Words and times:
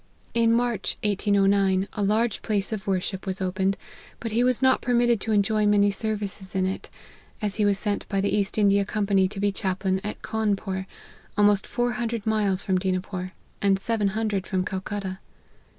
In 0.33 0.51
March 0.51 0.97
LIFE 1.03 1.19
OF 1.19 1.25
HENRY 1.25 1.37
MARTYN. 1.47 1.51
123 1.91 1.93
1809, 1.93 2.01
a 2.01 2.09
large 2.09 2.41
place 2.41 2.71
of 2.71 2.87
worship 2.87 3.27
was 3.27 3.39
opened, 3.39 3.77
but 4.19 4.31
he 4.31 4.43
was 4.43 4.63
not 4.63 4.81
permitted 4.81 5.21
to 5.21 5.31
enjoy 5.31 5.67
many 5.67 5.91
services 5.91 6.55
in 6.55 6.65
it, 6.65 6.89
as 7.39 7.57
he 7.57 7.65
was 7.65 7.77
sent 7.77 8.09
by 8.09 8.19
the 8.19 8.35
East 8.35 8.57
India 8.57 8.83
Company 8.83 9.27
to 9.27 9.39
be 9.39 9.51
chaplain 9.51 10.01
at 10.03 10.23
Cawnpore, 10.23 10.87
almost 11.37 11.67
four 11.67 11.91
hundred 11.91 12.25
miles 12.25 12.63
from 12.63 12.79
Dinapore, 12.79 13.33
and 13.61 13.77
seven 13.77 14.07
hundred 14.07 14.47
from 14.47 14.65
Calcutta. 14.65 15.19